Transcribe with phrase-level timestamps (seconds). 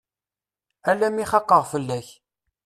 [0.89, 2.07] Alammi xaqeɣ fell-ak.